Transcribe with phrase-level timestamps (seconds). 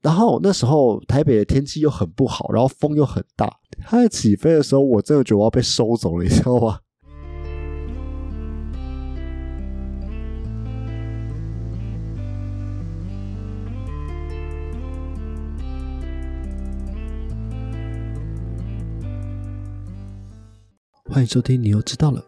[0.00, 3.52] 然后那时候台北的天气又很不好，然后风又很大，
[3.84, 6.78] 它在起飞的时候，我真的觉得我要被收走了，你知道吗？
[21.10, 22.22] 欢迎收听，你又知道了。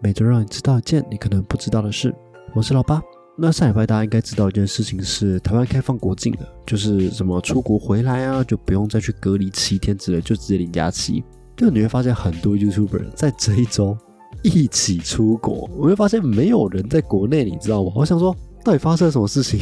[0.00, 2.14] 每周让你知道一件你可能不知道的事。
[2.54, 3.02] 我是老八。
[3.38, 11.22] 那上礼拜大家应该知道一件事情是台湾开放国境了，就是什么出国回来啊，就不用再去隔离七天之类，就直接领假期。
[11.54, 13.96] 就你会发现很多 YouTuber 在这一周
[14.42, 17.92] 一起出国，我会发现没有人在国内，你知道吗？
[17.94, 19.60] 我想说，到底发生了什么事情？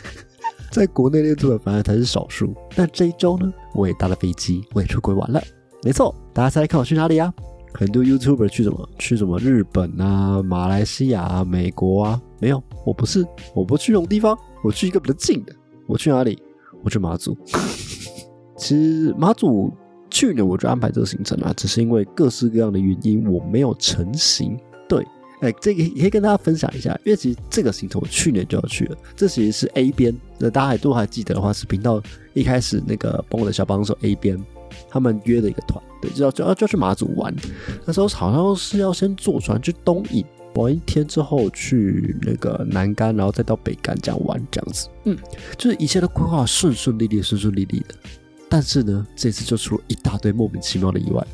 [0.70, 2.54] 在国内的 YouTuber 反而才是少数。
[2.76, 5.42] 但这一周呢，我也搭了飞机，我也出国玩了。
[5.82, 7.32] 没错，大家猜看我去哪里啊？
[7.78, 8.88] 很多 YouTuber 去什么？
[8.98, 12.20] 去什么日本啊、马来西亚啊、美国啊？
[12.40, 15.54] 没有，我不是，我不去那种地方，我去一个比较近的。
[15.86, 16.36] 我去哪里？
[16.82, 17.38] 我去马祖。
[18.58, 19.72] 其实马祖
[20.10, 24.58] 去年我就安排这个行程了，只是因为各式各样的原因我没有成行。
[24.88, 25.06] 对，
[25.40, 28.96] 哎，这个也可以跟大家分享一下，因为其实这个行程我去年就要去了。
[29.14, 32.02] 这其实是 A 边，那大家还都还记得的话，是频道
[32.34, 34.36] 一开始那个帮我的小帮手 A 边。
[34.90, 37.34] 他们约的一个团，对，就要就要就要去马祖玩。
[37.84, 44.88] 那时候好像是要先坐船去东引玩一天，之后去那个南竿，然后再到北竿这样玩，这样子。
[45.04, 45.16] 嗯，
[45.56, 47.94] 就是一切都规划顺顺利利、顺顺利利的。
[48.48, 51.24] 但是呢，这次就出了一大堆莫名其妙的意外。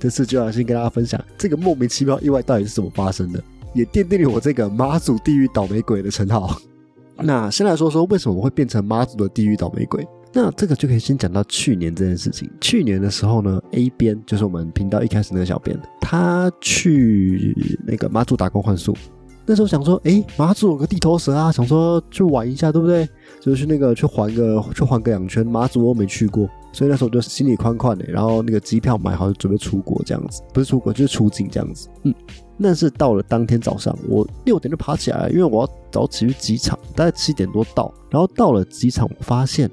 [0.00, 3.40] 这次就要先跟大家分享这个莫名其妙意外到底是怎么发生的，
[3.72, 6.60] 也奠定了我这个妈祖地狱倒霉鬼的称号。
[7.18, 10.04] 那先来说说为什么我会变成妈祖的地狱倒霉鬼。
[10.32, 12.50] 那这个就可以先讲到去年这件事情。
[12.60, 17.54] 去年的时候呢，A 边就是我们频道一开始那个小编，他去
[17.86, 18.96] 那个马祖打工换宿。
[19.44, 23.06] 那时候想说，哎，马祖有个地头蛇啊，想说去玩一下，对不对？
[23.40, 25.44] 就去那个去环个去环个两圈。
[25.44, 28.04] 马祖我没去过，所以那时候就心里宽宽的。
[28.06, 31.88] 然后那个机票买好，准备出国这样子，不是出国就是出境这样子。
[32.04, 32.14] 嗯，
[32.56, 37.92] 那是到了当天早上，我六点就爬起来了，因为我要早起去机场，大概七点多到。
[38.10, 39.68] 然后到了机场，我发现。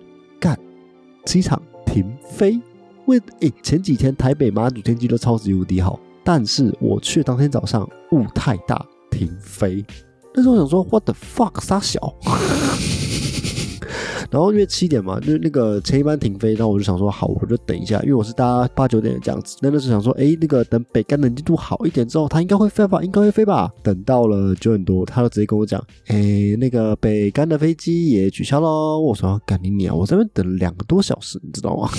[1.25, 2.59] 机场停飞，
[3.05, 9.85] 为诶前几天台北马祖天气都超级无敌好，但是我去当天早上雾太大停飞，
[10.33, 12.13] 但是我想说 What the fuck 傻小。
[14.31, 19.57] 然后因为七点嘛，就是那个前一班停飞，然后我就想说好，我就等一下，因为我是搭八九点的这样子。
[19.61, 23.71] 那那时候想说，哎，那个等北干能进度好一点之后，它应该会飞吧，应该会飞吧。
[23.81, 28.99] 等到了九点多，他就直接跟我讲，哎，那个北干的飞机也取消喽。
[28.99, 29.97] 我说干你娘！
[29.97, 31.89] 我这边等了两个多小时，你知道吗？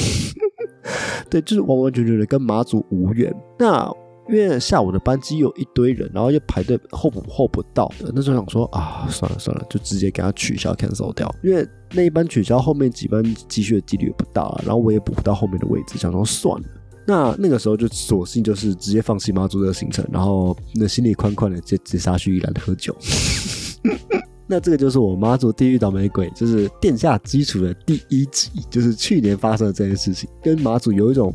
[1.29, 3.35] 对，就是完完全全的跟马祖无缘。
[3.59, 3.93] 那。
[4.31, 11.29] 因为下午的班机有一堆人，然后又排队候补候不到的，那时候想说啊，算了算了，就直接给他取消 cancel 掉。
[11.43, 16.69] 因为那一班取消，后面几班继续的几率也不大，然后我也补不到后面的位置，想说算了。
[17.07, 22.97] 那那个时候就索性就是直接放弃妈祖的行程，然后那心里宽宽的直接杀去一兰喝酒。
[24.47, 31.35] 那这个就是我妈祖地狱倒霉鬼，就是殿下基础的第一集，就是去年发生的这件事情，跟妈祖有一种。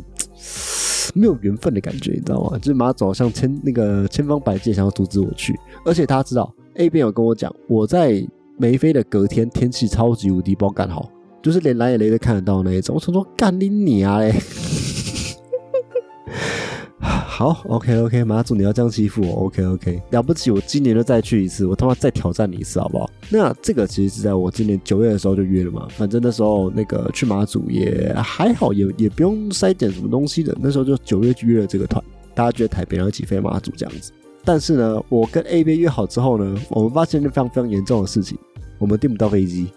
[1.16, 2.60] 没有缘分的感觉，你知道吗？
[2.60, 8.22] 就是马总像千那个千方百计想要阻止我去，而且他知道 A 边有跟我讲，我在
[8.58, 11.10] 梅飞的隔天天气超级无敌爆干好，
[11.42, 12.96] 就是连蓝眼泪都看得到那一种。
[12.96, 14.34] 我常说干你你啊嘞！
[17.38, 23.10] 好，OK OK，马祖你要这样欺负我，OK OK，了不起，我今年就再去一次，我他妈再挑战你一次，好不好？
[23.30, 32.02] 那这个其实是在我今年九月的时候就约了嘛，反正那时候那个去马祖也还好，也也不用筛检什么东西的，那时候就九月就约了这个团，
[32.34, 34.14] 大家觉得台北然后起飞马祖这样子。
[34.46, 38.38] 但是呢，我跟 A B 约好之后呢，我们发现一件非常非常严重的事情，
[38.78, 39.68] 我们订不到飞机。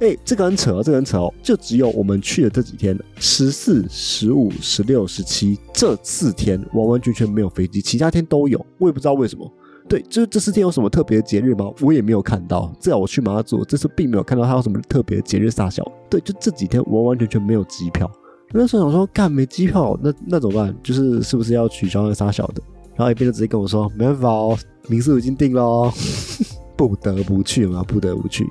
[0.00, 9.50] 哎，这个很扯哦，这个很扯哦，就只有我们去的这几天，十四、十五、十六、十七这四天完完全全没有飞机，其他天都有，我也不知道为什么。
[9.88, 11.70] 对，就是这四天有什么特别的节日吗？
[11.80, 12.74] 我也没有看到。
[12.80, 15.86] 至少我去马祖这次并没有看到他有什么特别的节日撒小。
[16.10, 18.10] 对，就这几天完完全全没有机票。
[18.52, 20.76] 那时候想说，干没机票，那那怎么办？
[20.82, 22.60] 就是是不是要取消那撒小的？
[22.96, 24.58] 然后一边就直接跟我说，没办法哦，
[24.88, 25.92] 民宿已经定了，
[26.76, 28.44] 不得不去嘛，不得不去。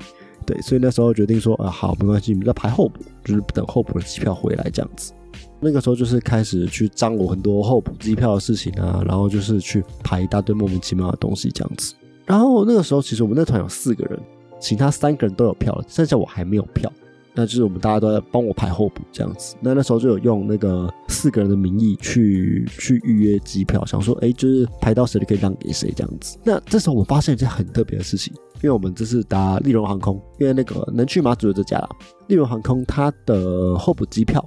[0.46, 5.12] 对，所以那时候决定说，啊，好，没关系，你们再排候补，就是等候补的机票回来这样子。
[5.58, 11.94] 那个时候就是开始去张罗很多候补机票的事情啊，然后就是去排一大堆莫名其妙的东西这样子。
[12.24, 14.18] 然后那个时候其实我们那团有四个人，
[14.60, 16.92] 其他三个人都有票了，剩下我还没有票。
[17.38, 19.56] 那就是我们大家都在帮我排候补这样子。
[19.60, 26.38] 那那时候就有用那个四个人的名义去去预约机票，想说，哎，就是排到谁就可以让给谁这样子。
[26.42, 28.32] 那这时候我发现一件很特别的事情。
[28.66, 31.88] 因为我们这是搭丽荣航空，因为那个能去马祖的这家啦，
[32.26, 34.44] 丽荣航空它的候补机票，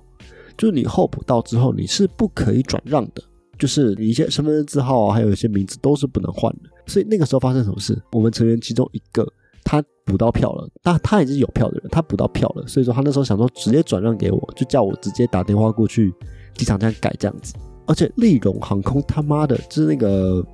[0.57, 3.23] 就是你候补到之后你是不可以转让的，
[3.57, 6.69] 就是你一些身份证字号啊，还有一些名字都是不能换的。
[6.85, 7.97] 所以那个时候发生什么事？
[8.11, 9.25] 我们成员其中一个
[9.63, 16.13] 他补到票了，但他已经有票的人，他补到票了，所以说他那时候想说直接转让给我，就叫我直接打电话过去
[16.55, 17.53] 机场这样改这样子。
[17.85, 20.45] 而且丽荣航空他妈的，就是那个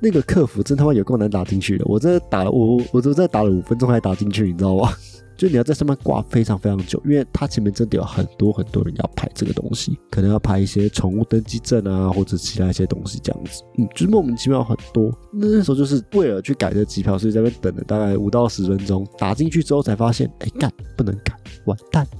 [0.00, 4.92] 那个客服真他妈有够难打进去的，我真的打了我我都在打了五分钟才打进去，你知道吗？
[5.36, 15.10] 就你要在上面挂非常非常久，因为它前面真的有很多很多人要排这个东西，可能要排一些宠物登记证啊，或者其他一些东西这样子，嗯，就是莫名其妙很多。
[15.32, 21.34] 那时候就是为了去改这机票，所以在那边等了大概五到十分钟，打进去之后才发现，哎干，不能改，
[21.64, 22.06] 完蛋。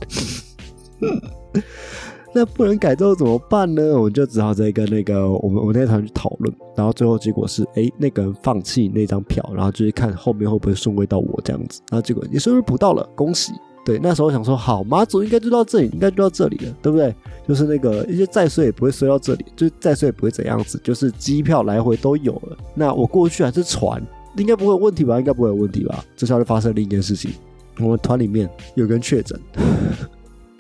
[2.33, 3.83] 那不能改之后怎么办呢？
[3.97, 13.53] 我们就只好再跟那个我们我们那团去讨论，然后最后结果是，哎，那个人放弃那张票，然后就是看后面会不会顺位到我这样子，然后结果你是不是补到了，恭喜！
[13.85, 17.15] 对，那时候想说，好，马祖应该就到这里，应该就到这里了，对不对？
[17.49, 22.57] 就是那个一些再衰也不会衰到这里，就再衰也不会怎样子，就是机票来回都有了。
[22.75, 24.01] 那我过去还是船，
[24.37, 25.19] 应该不会有问题吧？
[25.19, 26.05] 应该不会有问题吧？
[26.15, 27.33] 这下就发生另一件事情，
[27.81, 29.41] 我们团里面有个人确诊，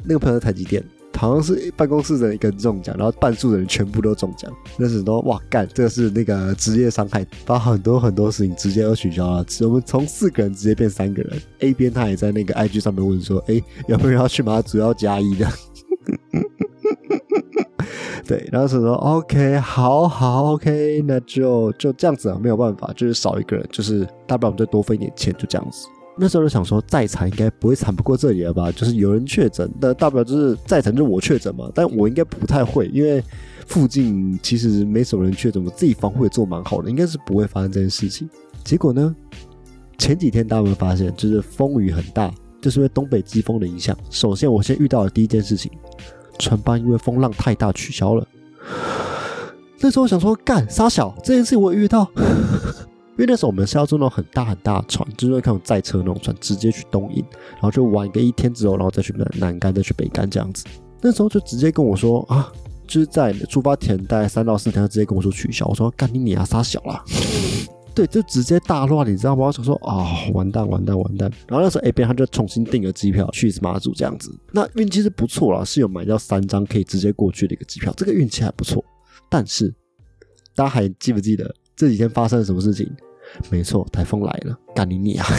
[0.03, 0.83] 那个朋友在台积电。
[1.21, 4.51] 好像是办公室的一个人中奖，然后半数的人全部都中奖。
[4.79, 9.45] 那时候哇干，这个是那个职业伤害，把很多很多事情直接都取消了。
[9.61, 11.39] 我们从四个人直接变三个人。
[11.61, 15.47] A 边他也在那个 IG 上面问说：“哎，有没有要去马祖要加一的？”
[18.27, 25.87] 对，然后是说 OK，好好 OK，那就就这样子啊，没有办法，就是少一个人，就是大不了我们再多分一点钱，就这样子。
[26.21, 28.71] 那时候就想说，再惨应该不会惨不过这里了吧？
[28.71, 31.71] 就是有人确诊，那大不了就是再惨就我确诊嘛。
[31.75, 33.25] 但我应该不太会，因为
[33.67, 38.29] 附近其实没什么人确诊，我自己防护也做蛮好的，应该是不会发生这件事情。
[38.63, 39.17] 结果呢，
[39.97, 42.31] 前几天大家有发现，就是风雨很大，
[42.61, 43.97] 就是因为东北季风的影响。
[44.11, 45.73] 首先，我先遇到的第一件事情，
[46.39, 48.27] 船班因为风浪太大取消了。
[49.81, 52.11] 那时候想说，干沙小这件事我遇到。
[53.21, 57.23] 因为那时候我们是要坐那种很大很大的船，就是看载车那种船，直接去东引，
[57.53, 60.65] 然后就玩个一天之后，然后再去南南干，再去北干这样子。
[61.03, 62.51] 那时候就直接跟我说啊，
[62.87, 65.67] 就是在出发前大概三到四天，直接跟我说取消。
[65.67, 67.05] 我说干你你啊，傻小了，
[67.95, 69.49] 对，就直接大乱，你知道吗？
[69.49, 70.03] 我想说啊，
[70.33, 71.31] 完蛋完蛋完蛋。
[71.47, 78.83] 然后那时候 A 边他就重新订了机票去马祖这样子，那运气是不错啦，是有买到三张可以直接过去的一个机票，这个运气还不错。
[79.29, 79.71] 但是
[80.55, 82.91] 大家还记不记得这几天发生了什么事情？
[83.51, 85.27] 没错，台风来了，干你你啊！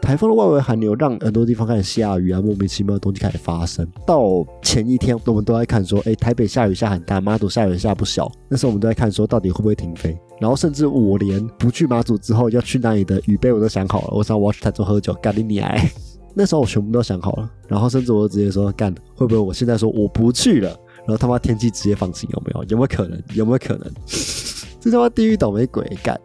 [0.00, 3.84] 台风的外围寒流让很多地方开始下雨啊，莫名其妙的东西开始发生。
[4.06, 8.30] 到前一天，我们都在看说，哎，台北下雨下很大，马祖下雨下不小。
[8.48, 10.16] 那时候我们都在看说，到底会不会停飞？
[10.40, 14.08] 然后甚至我连不去马祖之后要去哪里的雨备我都想好了。
[14.12, 15.90] 我想我要去台中喝酒，干你你哎！
[16.34, 17.50] 那时候我全部都想好了。
[17.66, 20.68] 然后甚至我直接说，干会不会我现在说我不去了？
[20.98, 22.64] 然后他妈天气直接放晴，有没有？
[22.68, 23.20] 有没有可能？
[23.34, 23.92] 有没有可能？
[24.78, 26.16] 这他妈地狱倒霉鬼干！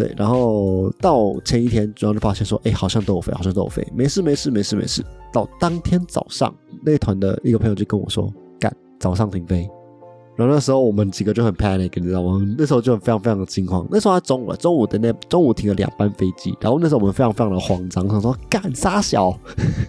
[0.00, 5.04] 对，然后到前一天，然后就发现说，哎，好像都有飞，好像都有飞，没事没事没事没事。
[5.30, 9.68] 到当天早上，那团的一个朋友就跟我说，干，早上停飞。
[10.36, 12.42] 然后那时候我们几个就很 panic，你知道吗？
[12.56, 13.86] 那时候就很非常非常的惊慌。
[13.90, 19.38] 那时候他中午了，中午的那中午停了两班飞机，然后那时候我们非常非常的慌张，想说干啥小，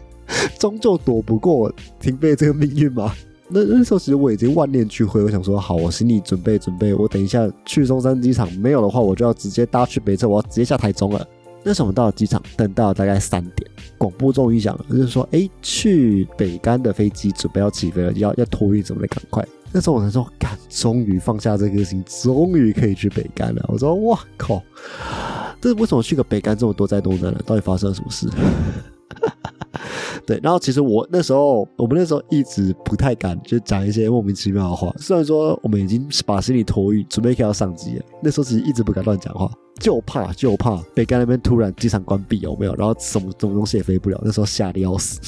[0.59, 3.13] 终究躲不过停飞这个命运吗？
[3.53, 11.27] 那那时候其实我已经万念俱灰，我想说好，我心里准备准备，我等一下去中山机场，没有的话我就要直接搭去北侧，我要直接下台中了。
[11.63, 19.45] 那时候我们到了机场，等到了大概三点，广播终于响了，就是说，哎，去北干的飞机准备要起飞了，要要托运，准备赶快。
[19.71, 23.63] 那时候我才说，干，终于放下这颗心，终于可以去北干了。
[23.67, 24.61] 我说，哇靠，
[25.61, 27.39] 这为什么去个北干这么多灾多难呢？
[27.45, 28.27] 到底发生了什么事？
[30.25, 34.93] 对，然后其实我那时候，我们那时候一直不太敢就讲一些莫名其妙的话。
[34.97, 39.49] 虽然说我们已经把行李托运，准备可要上机了，那时候其实一直不敢乱讲话，
[39.79, 42.75] 就怕就怕北干那边突然机场关闭有没有？
[42.75, 45.19] 然后什么什么东西也飞不了，那时候吓得要死。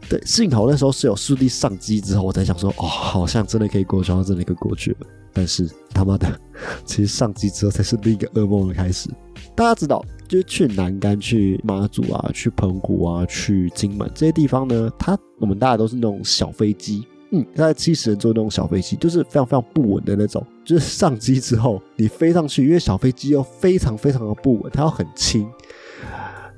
[0.08, 4.98] 对，幸好那时候是有顺利上机之后，我才想说，哦，好像真的可以过去，好像真的可以过去了。
[5.32, 6.28] 但是他妈的，
[6.86, 9.10] 其实上机之后才是另一个噩梦的开始。
[9.56, 20.46] 大家知道，就是去南竿、去马祖啊、去澎湖啊、去金门这些地方呢，它我们大家都是那种小飞机，嗯，大概七十人坐那种小飞机，就是非常非常不稳的那种。
[20.62, 25.48] 就是上机之后，你飞上去，因为小飞机又非常非常的不稳，它又很轻。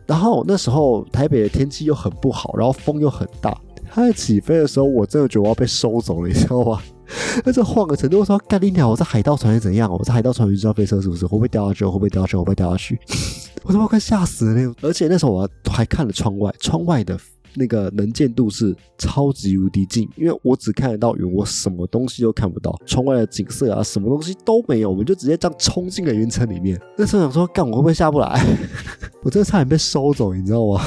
[0.06, 3.56] 然后那时候台北的天气又很不好，然后风又很大，
[3.90, 6.82] 它在起飞的时候，我真的觉得我要被收走了，你知道吗？
[7.44, 8.88] 那这晃个程度，我说干你鸟！
[8.88, 9.90] 我在海盗船是怎样？
[9.92, 11.24] 我在海盗船员知道飞车是不是？
[11.24, 11.84] 会不会掉下去？
[11.84, 12.36] 会不会掉下去？
[12.36, 12.98] 会不会掉下去？
[13.64, 14.74] 我他妈快吓死了那种。
[14.82, 17.18] 而且那时候我还看了窗外，窗外的
[17.54, 26.80] 那个能见度是超级无敌近，因为我只看得到云，我什么东西都看不到，窗外的景色啊，什么东西都没有，我们就直接这样冲进了云层里面。
[26.96, 28.44] 那时候想说，干我会不会下不来？
[29.24, 30.80] 我真的差点被收走，你知道吗？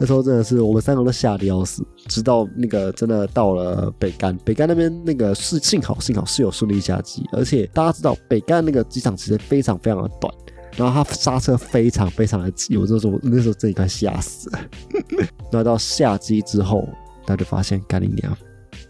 [0.00, 10.32] 那时候真的是我们三个都吓得要死，直到那个真的到了北干，北干那边那个是幸好幸好是有顺利下机，而且大家知道北干那个机场其实非常非常的短，
[10.76, 14.60] 然后它刹车非常非常的急，我这时候那时候真的快吓死了。
[15.50, 16.88] 那到下机之后，
[17.26, 18.36] 大家就发现干你娘，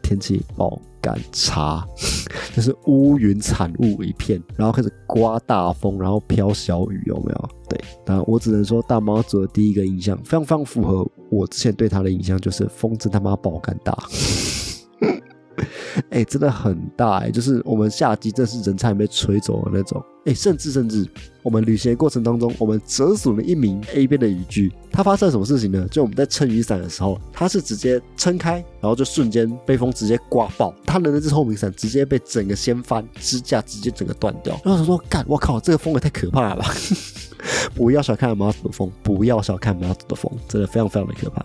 [0.03, 1.87] 天气爆干差，
[2.55, 7.49] 就是乌云惨雾一片，然后开始刮大风，然后飘小雨，有没有？
[7.69, 13.97] 对，那我只能说大猫组的第一个印象非常非常符合我之前对他的印象，就是风真他妈爆干大。
[16.11, 20.02] 哎，真的很大哎，就是我们夏季，真是人差点被吹走的那种。
[20.35, 21.06] 甚至甚至，
[21.42, 24.73] 我们旅行的过程当中，我们折损了一名 A 边的雨具。
[24.90, 25.87] 它发生了什么事情呢？
[25.90, 34.61] 就我们在撑雨伞的时候，它是直接撑开，然后就瞬间被风直接刮爆，它的那只透明伞直接被整个掀翻，支架直接整个断掉。
[34.64, 36.75] 然后他说：“干，我靠，这个风也太可怕了吧！”
[37.75, 41.44] 不要小看马祖的风，不要小看马祖的风，真的非常非常的可怕。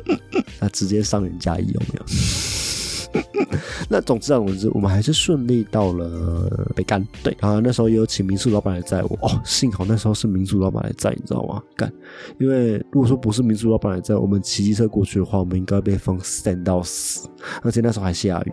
[0.58, 2.75] 那直接伤人加一有没有？
[3.88, 7.06] 那总之啊，总之我们还是顺利到了北干。
[7.22, 9.18] 对啊，那时候也有请民宿老板来载我。
[9.22, 11.62] 哦，幸好那时候是民宿老板来载，你知道吗？
[11.76, 11.92] 干，
[12.38, 17.28] 因为如果说不是民宿老板来载，我们骑机车过去的话，我们应该被风扇到死。
[17.62, 18.52] 而且那时候还下雨。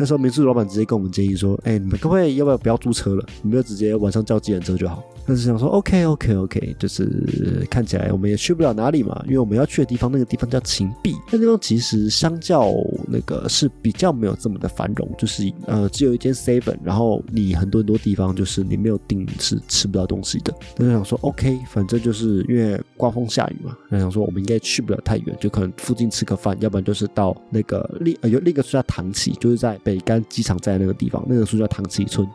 [0.00, 3.22] 那时候民宿老板直接跟我们建议说：“哎，你们各位要不要不要租车了？
[3.42, 12.72] 你们就直接晚上叫计程车就好。”但是想说：“OK OK OK，就是看起来我们也去不了哪里嘛，因为我们要去的地方那个地方叫秦壁，那地方其实相较
[13.06, 20.54] 那个是比较没有这么的繁荣，就是呃只有一间 seven，然后你很多很多地方就是你没有订是吃不到东西的。
[20.78, 29.78] 那就想说 OK，反正就是因为刮风下雨嘛，那想说我们应该去不了太远，就可能附近吃个饭，要不然就是到那个另呃有另一个是叫唐崎，就是在。
[29.90, 32.26] 北干机场在那个地方，那个时候叫唐崎村，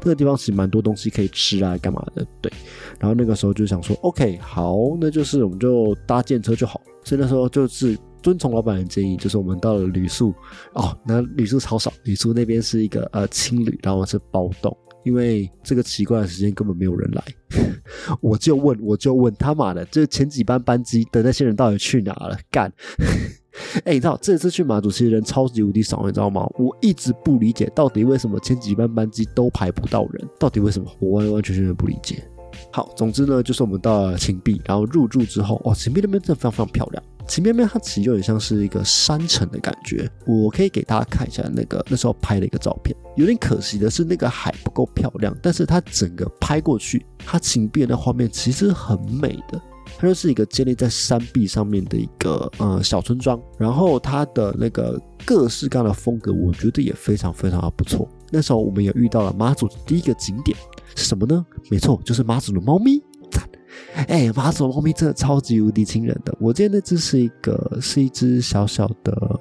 [0.00, 2.26] 那个地方其实蛮多东西可以吃啊，干嘛的？
[2.40, 2.52] 对。
[2.98, 6.80] 然后那个时候就想说，OK，好，那就是我们就搭建车就好。
[7.04, 10.34] 所以那时候就是遵从老板的建议，就是我们到了旅宿
[10.72, 17.22] 哦，那旅宿超少，旅宿那边是一个呃青旅，然后是包栋，因为这个奇怪的时间根本没有人来。
[18.20, 22.36] 我就问，我就问他妈的，这前几班班机的那些人到底去哪了？
[22.50, 22.72] 干！
[23.84, 26.48] 哎，你知道这次去马祖其实人超级无敌少，你知道吗？
[26.58, 30.90] 我一直不理解到底为什么前几班班机都排不到人，到底为什么？
[30.98, 32.22] 我完完全全的不理解。
[32.72, 37.02] 好，总之呢，就是我们到了秦壁，然后入住之后，哦，秦壁那边真的非常非常漂亮。
[37.26, 40.08] 秦壁那边它其实有点像是一个山城的感觉。
[40.26, 42.94] 我可以给大家看一下那个那时候拍的一个照片。
[43.16, 49.60] 有点可惜的是，那个海不够漂亮，但是它整个拍过去，它秦壁的画面其实很美的。
[49.98, 58.08] 它就是一个建立在山壁上面的一个呃小村庄，然后它的那个各式各样的风格，我觉得也非常非常的不错。
[58.30, 60.56] 那时候我们也遇到了马祖的第一个景点
[60.96, 61.44] 是什么呢？
[61.70, 63.02] 没错，就是马祖的猫咪。
[63.94, 66.36] 哎，马祖的猫咪真的超级无敌亲人的。
[66.40, 69.40] 我记得那只是一个是一只小小的。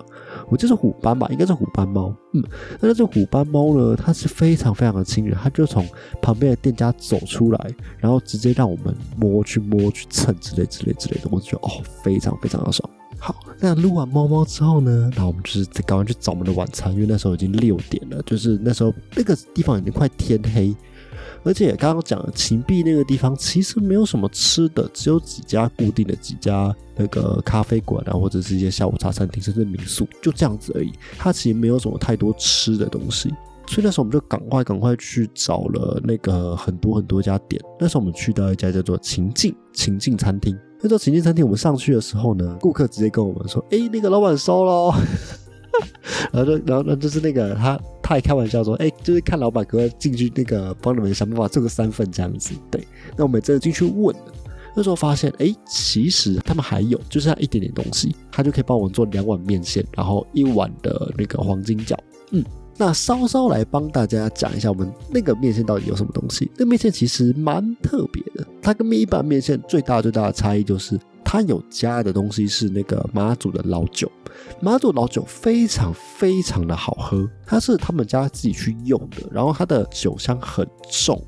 [0.54, 2.14] 我就是虎斑吧，应该是虎斑猫。
[2.34, 2.44] 嗯，
[2.80, 5.84] 那这虎斑猫呢，它是非常非常的亲人，它就从
[6.22, 12.88] 旁边的店家走出来，然后直接让我们摸去摸去蹭之类之类之类的，我就觉得哦，非常非常的爽。
[13.18, 20.76] 好，那撸完猫猫之后呢，然后我们就是赶快去找我们的晚餐，因为那时候已经六点了，就是那时候那个地方已经快天黑。
[21.44, 30.92] 而且刚刚讲的秦壁那个地方其实没有什么吃的，只有几家固定的几家那个咖啡馆啊，或者是一些下午茶餐厅，甚至民宿，就这样子而已。
[31.18, 33.30] 它其实没有什么太多吃的东西，
[33.68, 37.62] 所以那时候我们就赶快赶快去找了那个很多很多家店。
[37.80, 40.58] 那时候我们去到一家叫做秦境秦境餐厅。
[40.82, 44.94] 那时候秦境餐厅我们上去的时候呢，顾客直接跟我们说：“哎，那个老板收了。”
[46.32, 52.54] 然后就，然后呢，就是那个他，他还开玩笑说，哎，就是看老板可不可以进去那个帮你们想办法做个三份这样子。
[52.70, 52.86] 对，
[53.18, 54.16] 那我们真的进去问，
[54.76, 61.98] 那时候发现，哎，其实他们还有，就是他一点点东西，他就可以帮我们做两碗面线，然后一碗的那个黄金饺。
[62.32, 62.44] 嗯，
[62.78, 66.52] 那稍稍来帮大家讲一下，我们那个面线到底有什么东西？
[66.58, 71.00] 那面线其实蛮特别的，它跟一般面线最大最大的差异就是。
[71.24, 74.12] 他有加的东西是那个妈祖的老酒，
[74.62, 81.20] 妈祖老酒非常非常的好喝，它是他们家自己去用的，然后它的酒香很重，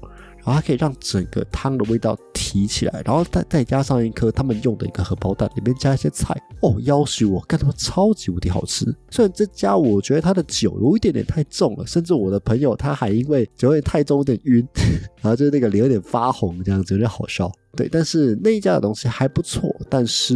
[0.46, 8.86] 然后它可以让整个汤的味道提起来，然后再再加上一颗他们用的一个荷包蛋，里面加一些菜，哦，要求我干他妈超级无敌好吃。
[9.10, 14.66] 虽然这家我觉得它的酒有一点点太重了，甚至我的朋友他还因为酒有点太重有点晕，
[15.22, 17.52] 然后就是那个脸有点发红这样子，有点好笑。
[17.76, 20.36] 对，但是那一家的东西还不错，但是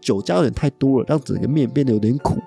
[0.00, 2.40] 酒加有点太多了，让整个面变得有点苦。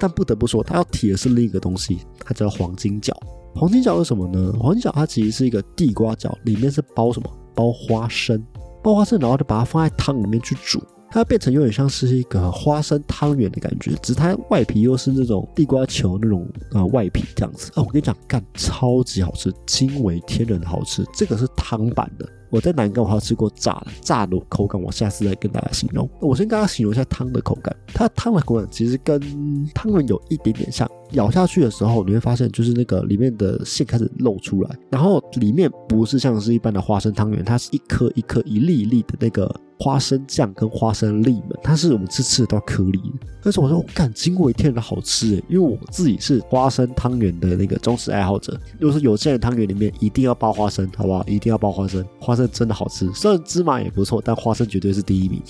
[0.00, 3.12] 但不得不说，它要提的是另一个东西，它叫黄金饺。
[3.54, 4.52] 黄金饺是什么呢？
[4.58, 7.30] 黄金饺它其实是一个地瓜饺，里面是包什么？
[7.54, 8.40] 包花生，
[8.84, 17.72] 包花生，然后就把它放在汤里面去煮，它变成有点像是一个花生汤圆的感觉，只是它外皮又是那种地瓜球那种呃外皮这样子。
[17.74, 21.04] 哦，我跟你讲，干超级好吃，惊为天人的好吃。
[21.12, 22.28] 这个是汤版的。
[22.50, 26.08] 我在南港我还吃过炸的，炸的口感我下次再跟大家形容。
[26.20, 29.20] 我先跟大家形容一下汤的口感，它汤的口感其实跟
[29.74, 43.00] 汤圆有一点点像，咬下去的时候你会发现就是那个里面的馅开始露出来，然后里面不是像是一般的花生汤圆，它是一颗一颗一粒一粒的那个花生酱跟花生粒们，它是我们吃吃得到颗粒。
[43.42, 51.22] 但是我说我感惊为天人的好吃诶，因为我自己是花生汤圆的那个忠实爱好者，就是有些人汤圆里面一定要包花生，好不好？
[51.26, 52.38] 一定要包花生，花。
[52.38, 55.42] 生真的好吃，虽然芝麻也不错，但花生绝对是第一名。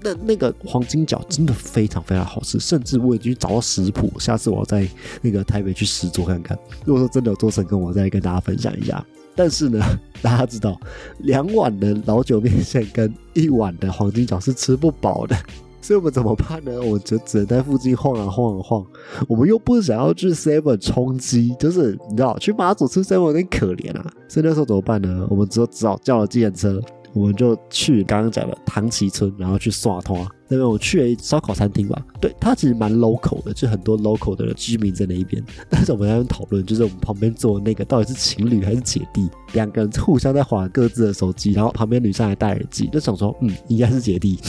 [0.00, 4.88] 那那个黄金饺真的非常非常好吃，甚至我已经找到食谱，下次我要在
[5.22, 6.58] 那个台北去试做看看。
[6.84, 9.04] 如果说真的有做成功，我再跟大家分享一下。
[9.34, 9.80] 但是呢，
[10.20, 10.76] 大家知道，
[11.18, 15.36] 两碗的老酒面线跟一碗的黄金饺是吃不饱的。
[15.80, 16.72] 所以我们怎么办呢？
[16.82, 18.84] 我们就只能在附近晃啊晃啊晃。
[19.28, 24.04] 我们又不想要去 Seven 冲击，就是你知道，去马祖吃 Seven 有点可怜啊。
[24.28, 25.26] 所以那时候怎么办呢？
[25.30, 30.28] 我们只有只好叫了计程车，我们就去刚刚讲的唐奇村，然后去刷通啊。
[30.50, 35.44] 那边我去了烧烤餐厅吧，对，它其实蛮 local 的，就很多 local 的居民在那一边。
[35.68, 39.28] 但是我们在那讨论，就是我们旁边坐的那个到底是情侣还是姐弟？
[39.52, 44.38] 两个人互相在划各自的手机，然后旁边女生还戴耳机，就想说，嗯，应该是姐弟。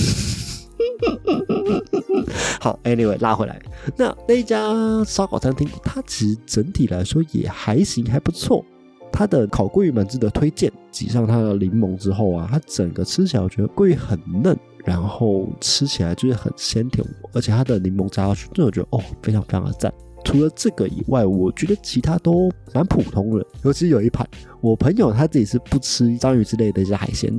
[2.62, 3.62] 好，Anyway，拉回来，
[3.98, 8.64] 那那一家烧烤餐厅，它其实整体来说也还行，还不错。
[9.12, 19.94] 它的烤桂鱼蛮值得推荐，挤上它的柠檬之后啊，它整个吃起来我觉得桂鱼很嫩，然后吃起来就是很鲜甜，而且它的柠檬加下去，真的觉得哦，非常非常的赞。
[20.26, 23.46] 除了这个以外，我觉得其他都蛮普通的。
[23.64, 24.28] 尤其有一盘，
[24.60, 27.34] 我朋友他自己是不吃章鱼之类的一些海鲜，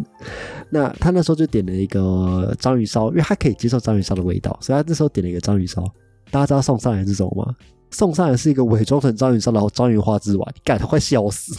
[0.70, 5.84] 那他那时候就点了一个章鱼烧，因为他可以接受章鱼烧的味道，所以他那时候点了一个章鱼烧。
[6.30, 7.54] 大家知道送上来是什么吗？
[7.90, 11.52] 送上来是一个伪装成章鱼烧的章鱼花之丸，干他快笑死！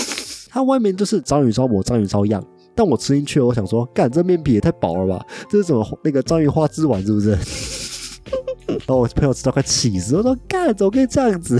[0.50, 5.26] 它外面就是章鱼烧抹章鱼烧样，但我吃进去，我想说，干这面皮也太薄了吧？
[5.48, 7.30] 这是什么那个章鱼花枝丸是不是？
[8.68, 11.58] 然后我朋友吃到快气死，我说：“干，怎么可以这样子？”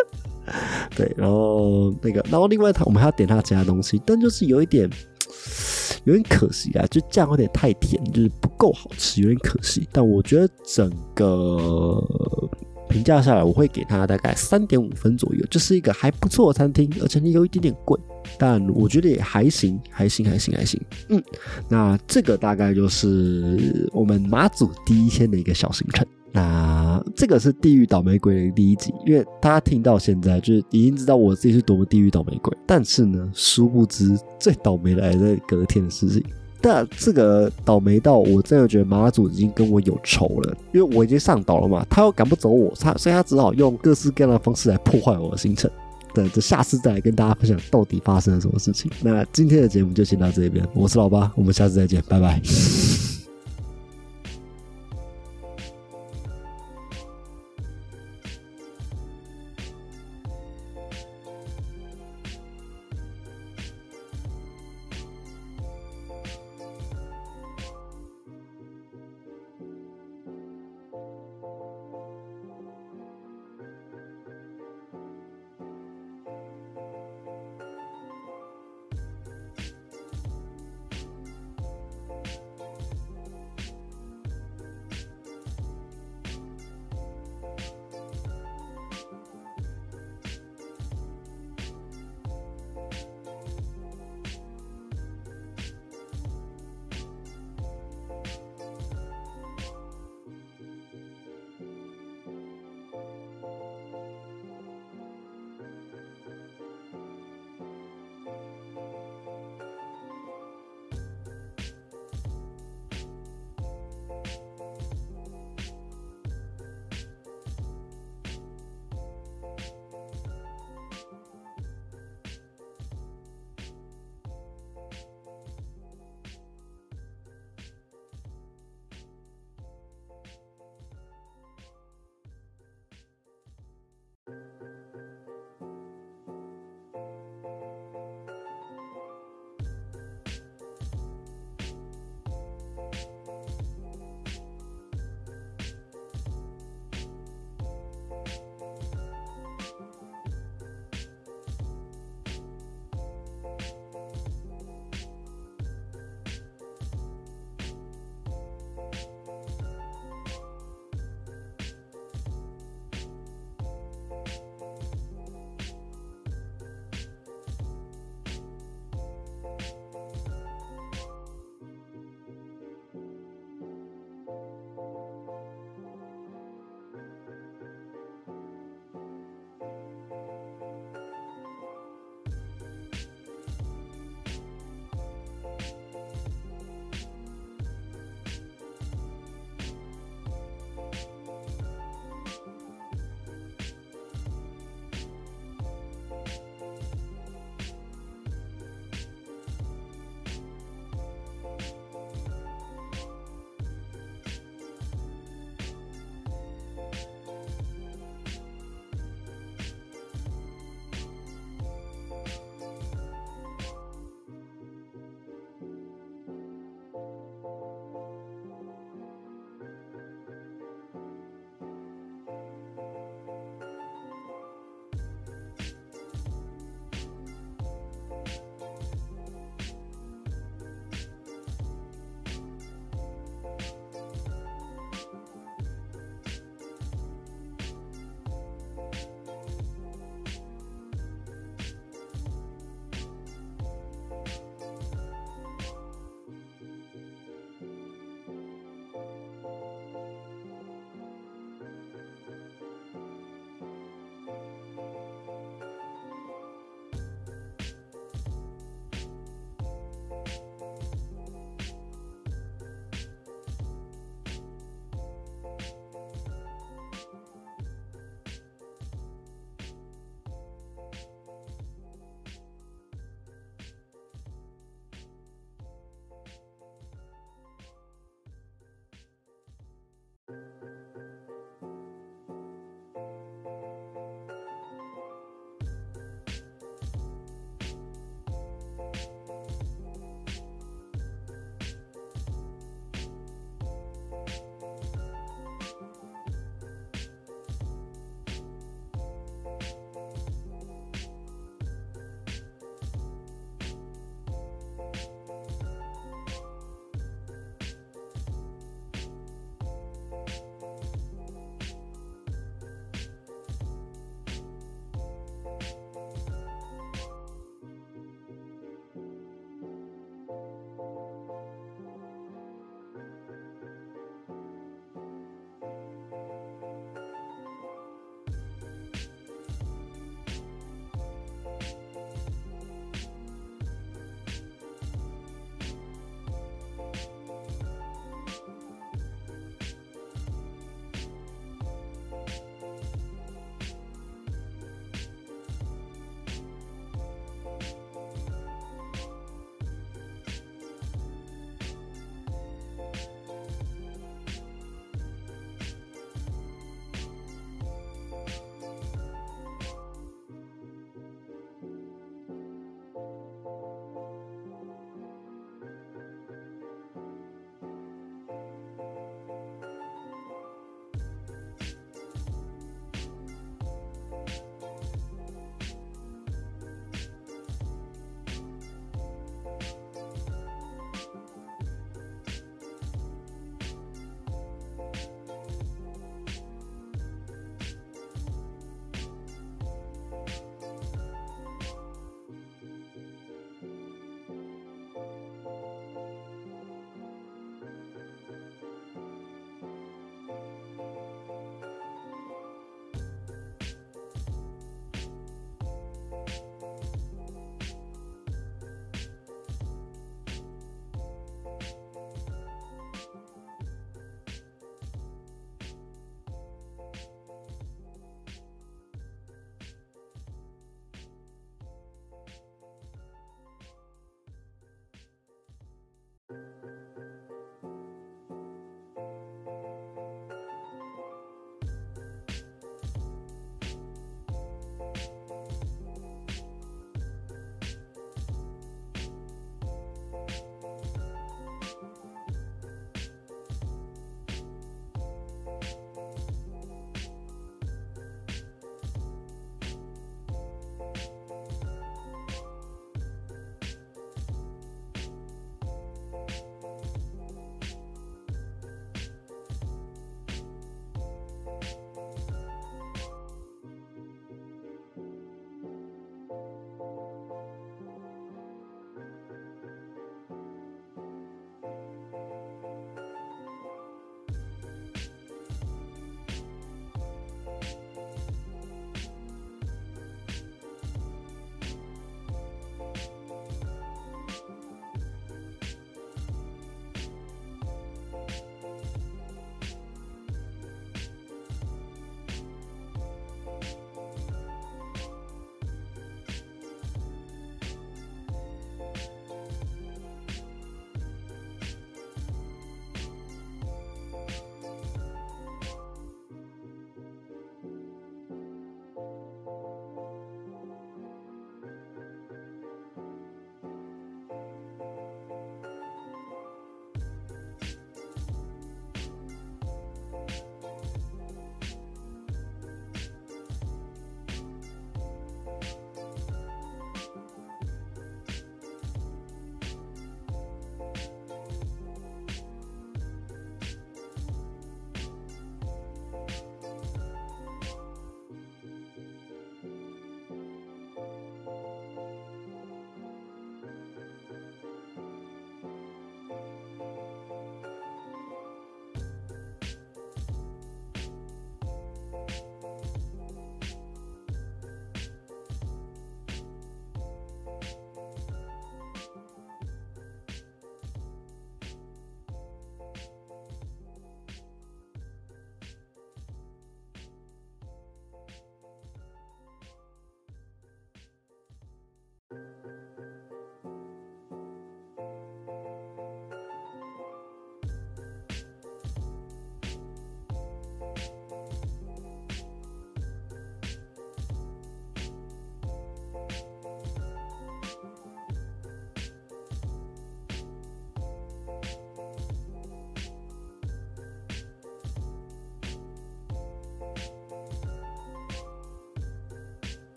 [0.96, 4.88] 对，然后那个，然后另外他我们还要点他其他东西，但就是有一点
[6.04, 9.88] 有点可惜啊，就酱有点太甜，就是不够好吃，有点可惜。
[9.92, 12.02] 但我觉得整个。
[12.90, 17.96] 评价下来，我会给他大概三点五分左右，就是一个还不错的餐厅，而且你有一点点贵，
[18.36, 20.80] 但我觉得也还行，还行，还行，还行。
[21.08, 21.22] 嗯，
[21.68, 26.04] 那这个大概就是我们马祖第一天的一个小行程。
[26.32, 36.22] 那这个是地狱倒霉鬼的第一集，因为大家听到现在就是已经知道我自己是多么地狱倒霉鬼，但是呢，殊不知最倒霉的还在隔天的事情。
[36.62, 45.70] 但这个倒霉到我真的觉得马祖已经跟我有仇了，因为我已经上岛了嘛，他又赶不走我，他所以他只好用各式各样的方式来破坏我的行程。
[46.12, 48.90] 等着下次再来跟大家分享到底发生了什么事情。
[49.00, 52.42] 那今天的节目就先到这边，我是老八，我们下次再见，拜拜。